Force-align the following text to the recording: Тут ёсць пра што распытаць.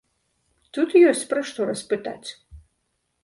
Тут 0.77 0.95
ёсць 1.09 1.27
пра 1.33 1.43
што 1.51 1.67
распытаць. 1.71 2.29